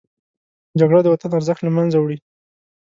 [0.79, 2.17] جګړه د وطن ارزښت له منځه وړي